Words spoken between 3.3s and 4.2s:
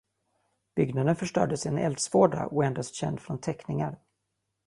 teckningar.